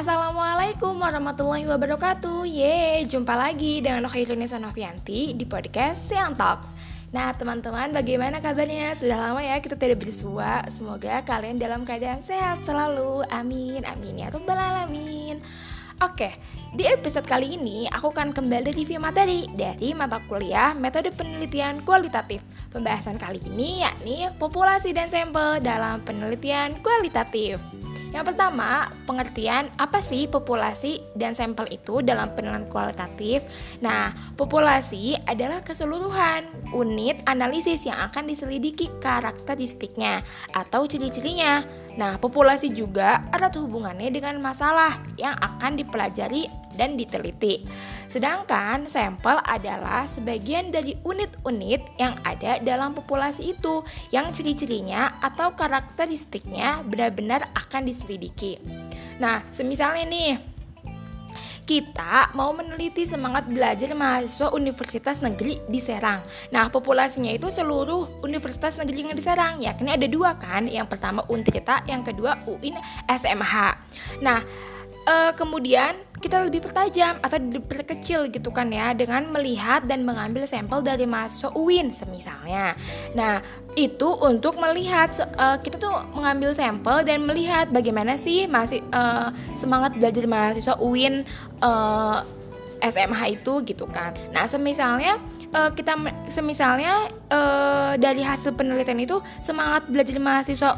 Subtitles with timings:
[0.00, 6.72] Assalamualaikum warahmatullahi wabarakatuh Ye, jumpa lagi dengan Khairunisa Novianti di podcast Siang Talks
[7.12, 8.96] Nah teman-teman bagaimana kabarnya?
[8.96, 14.32] Sudah lama ya kita tidak bersua Semoga kalian dalam keadaan sehat selalu Amin, amin ya
[14.32, 15.36] rabbal alamin
[16.00, 16.32] Oke,
[16.72, 22.40] di episode kali ini aku akan kembali review materi dari mata kuliah metode penelitian kualitatif.
[22.72, 27.60] Pembahasan kali ini yakni populasi dan sampel dalam penelitian kualitatif.
[28.10, 33.46] Yang pertama, pengertian apa sih populasi dan sampel itu dalam penelitian kualitatif.
[33.78, 41.62] Nah, populasi adalah keseluruhan unit analisis yang akan diselidiki karakteristiknya atau ciri-cirinya.
[41.94, 46.50] Nah, populasi juga erat hubungannya dengan masalah yang akan dipelajari
[46.80, 47.68] dan diteliti.
[48.08, 56.80] Sedangkan sampel adalah sebagian dari unit-unit yang ada dalam populasi itu yang ciri-cirinya atau karakteristiknya
[56.88, 58.56] benar-benar akan diselidiki.
[59.20, 60.32] Nah, semisalnya nih,
[61.70, 66.18] kita mau meneliti semangat belajar mahasiswa Universitas Negeri di Serang.
[66.50, 70.66] Nah, populasinya itu seluruh Universitas Negeri yang di Serang, yakni ada dua kan.
[70.66, 72.74] Yang pertama Untrita, yang kedua UIN
[73.06, 73.54] SMH.
[74.18, 74.42] Nah,
[75.06, 80.84] uh, kemudian kita lebih pertajam atau diperkecil gitu kan ya dengan melihat dan mengambil sampel
[80.84, 82.76] dari mahasiswa UIN semisalnya.
[83.16, 83.40] Nah,
[83.72, 89.96] itu untuk melihat uh, kita tuh mengambil sampel dan melihat bagaimana sih masih uh, semangat
[89.96, 91.24] belajar mahasiswa UIN
[91.64, 92.20] uh,
[92.84, 94.12] SMH itu gitu kan.
[94.36, 95.16] Nah, semisalnya
[95.56, 95.96] uh, kita
[96.28, 100.76] semisalnya uh, dari hasil penelitian itu semangat belajar mahasiswa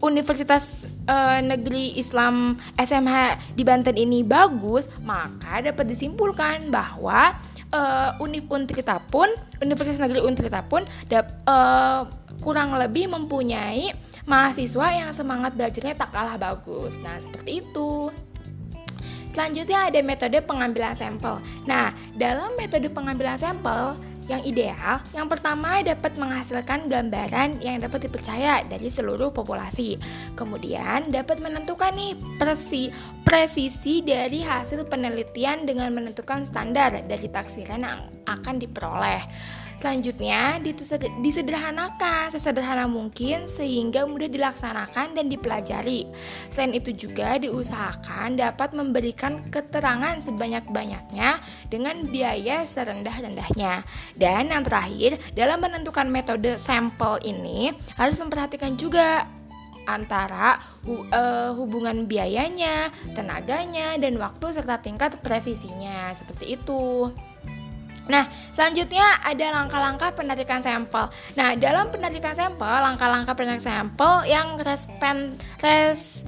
[0.00, 7.36] Universitas uh, Negeri Islam SMH di Banten ini bagus, maka dapat disimpulkan bahwa
[7.72, 9.28] uh, Univ Untrita pun
[9.60, 12.08] Universitas Negeri Untrita pun dap, uh,
[12.40, 13.92] kurang lebih mempunyai
[14.24, 16.96] mahasiswa yang semangat belajarnya tak kalah bagus.
[17.04, 18.08] Nah, seperti itu.
[19.30, 21.38] Selanjutnya ada metode pengambilan sampel.
[21.62, 23.94] Nah, dalam metode pengambilan sampel
[24.30, 29.98] yang ideal, yang pertama dapat menghasilkan gambaran yang dapat dipercaya dari seluruh populasi.
[30.38, 32.94] Kemudian dapat menentukan nih presi,
[33.26, 39.26] presisi dari hasil penelitian dengan menentukan standar dari taksiran yang akan diperoleh.
[39.80, 40.60] Selanjutnya,
[41.24, 46.04] disederhanakan sesederhana mungkin sehingga mudah dilaksanakan dan dipelajari.
[46.52, 51.40] Selain itu juga diusahakan dapat memberikan keterangan sebanyak-banyaknya
[51.72, 53.80] dengan biaya serendah-rendahnya.
[54.20, 59.24] Dan yang terakhir, dalam menentukan metode sampel ini harus memperhatikan juga
[59.88, 66.12] antara hu, uh, hubungan biayanya, tenaganya, dan waktu serta tingkat presisinya.
[66.12, 67.08] Seperti itu.
[68.10, 71.08] Nah, selanjutnya ada langkah-langkah penarikan sampel.
[71.38, 76.26] Nah, dalam penarikan sampel, langkah-langkah penarikan sampel yang respen res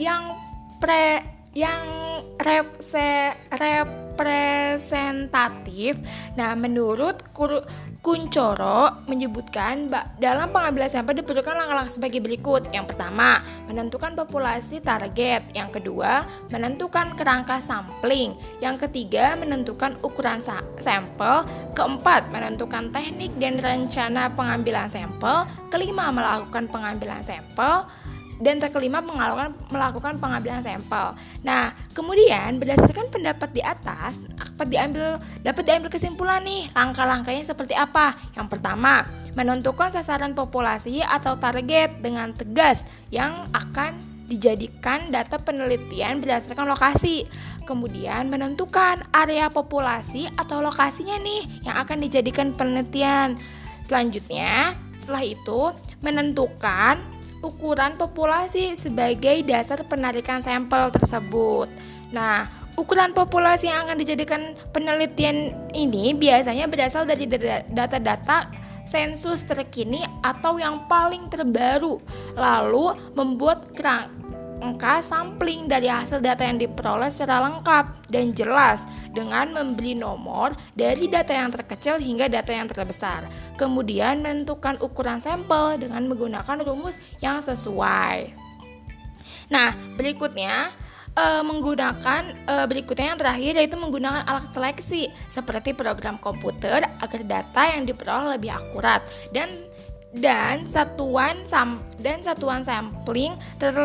[0.00, 0.32] yang
[0.80, 1.20] pre
[1.52, 5.98] yang rep, se, representatif.
[6.38, 7.66] Nah, menurut kur,
[7.98, 9.90] Kuncoro menyebutkan
[10.22, 12.70] dalam pengambilan sampel diperlukan langkah-langkah sebagai berikut.
[12.70, 15.42] Yang pertama, menentukan populasi target.
[15.50, 18.38] Yang kedua, menentukan kerangka sampling.
[18.62, 21.42] Yang ketiga, menentukan ukuran sa sampel.
[21.74, 25.50] Keempat, menentukan teknik dan rencana pengambilan sampel.
[25.68, 27.82] Kelima, melakukan pengambilan sampel
[28.38, 31.14] dan terkelima melakukan melakukan pengambilan sampel.
[31.42, 35.06] Nah, kemudian berdasarkan pendapat di atas dapat diambil
[35.42, 38.14] dapat diambil kesimpulan nih langkah-langkahnya seperti apa.
[38.38, 43.94] Yang pertama, menentukan sasaran populasi atau target dengan tegas yang akan
[44.28, 47.26] dijadikan data penelitian berdasarkan lokasi.
[47.64, 53.36] Kemudian menentukan area populasi atau lokasinya nih yang akan dijadikan penelitian.
[53.84, 61.70] Selanjutnya, setelah itu menentukan ukuran populasi sebagai dasar penarikan sampel tersebut.
[62.10, 67.26] Nah, ukuran populasi yang akan dijadikan penelitian ini biasanya berasal dari
[67.70, 68.48] data-data
[68.88, 72.00] sensus terkini atau yang paling terbaru,
[72.32, 73.68] lalu membuat
[74.58, 78.84] angka sampling dari hasil data yang diperoleh secara lengkap dan jelas
[79.14, 83.26] dengan memberi nomor dari data yang terkecil hingga data yang terbesar.
[83.56, 88.34] Kemudian menentukan ukuran sampel dengan menggunakan rumus yang sesuai.
[89.48, 90.70] Nah, berikutnya
[91.18, 97.62] uh, menggunakan uh, berikutnya yang terakhir yaitu menggunakan alat seleksi seperti program komputer agar data
[97.74, 99.02] yang diperoleh lebih akurat
[99.34, 99.50] dan
[100.16, 103.76] dan satuan sam dan satuan sampling ter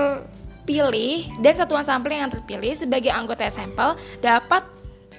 [0.63, 4.63] terpilih dan satuan sampling yang terpilih sebagai anggota sampel dapat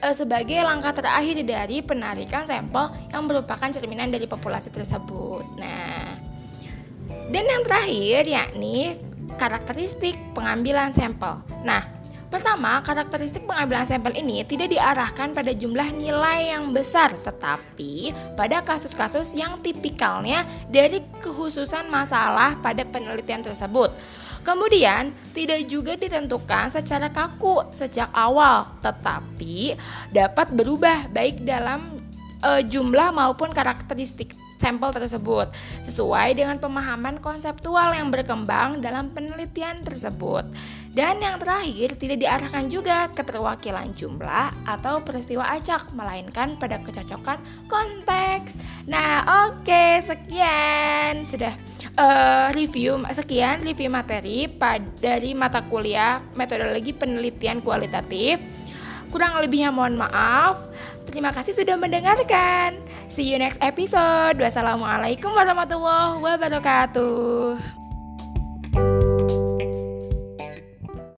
[0.01, 5.45] e, sebagai langkah terakhir dari penarikan sampel yang merupakan cerminan dari populasi tersebut.
[5.61, 6.17] Nah,
[7.29, 8.97] dan yang terakhir yakni
[9.37, 11.45] karakteristik pengambilan sampel.
[11.61, 11.95] Nah,
[12.35, 19.39] Pertama, karakteristik pengambilan sampel ini tidak diarahkan pada jumlah nilai yang besar, tetapi pada kasus-kasus
[19.39, 23.95] yang tipikalnya dari kekhususan masalah pada penelitian tersebut.
[24.45, 29.73] Kemudian, tidak juga ditentukan secara kaku sejak awal, tetapi
[30.13, 31.81] dapat berubah baik dalam
[32.45, 35.53] e, jumlah maupun karakteristik sampel tersebut
[35.85, 40.49] sesuai dengan pemahaman konseptual yang berkembang dalam penelitian tersebut.
[40.95, 48.55] Dan yang terakhir, tidak diarahkan juga keterwakilan jumlah atau peristiwa acak, melainkan pada kecocokan konteks.
[48.87, 51.51] Nah, oke, okay, sekian sudah
[51.99, 58.43] uh, review sekian review materi pada dari mata kuliah metodologi penelitian kualitatif.
[59.11, 60.59] Kurang lebihnya mohon maaf.
[61.07, 62.75] Terima kasih sudah mendengarkan.
[63.07, 64.43] See you next episode.
[64.43, 67.84] Wassalamualaikum warahmatullahi wabarakatuh.